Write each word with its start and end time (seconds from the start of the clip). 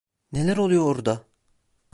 Neler 0.31 0.57
oluyor 0.57 0.85
orada? 0.85 1.25